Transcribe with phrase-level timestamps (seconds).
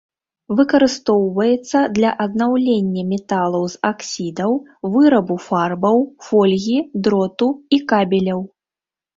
[0.59, 4.51] Выкарыстоўваецца для аднаўлення металаў з аксідаў,
[4.97, 5.97] вырабу фарбаў,
[6.31, 8.41] фольгі, дроту і кабеляў.